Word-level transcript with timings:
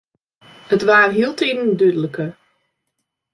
It 0.75 0.83
waard 0.87 1.11
hieltiten 1.15 1.69
dúdliker. 1.79 2.29